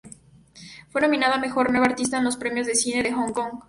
[0.89, 3.53] Fue nominada a "Mejor Nueva Artista" en los Premios de Cine de Hong Kong.